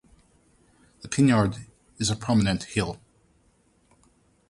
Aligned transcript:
The 1.01 1.07
Penyard 1.07 1.59
is 1.99 2.09
a 2.09 2.15
prominent 2.15 2.63
hill. 2.63 2.99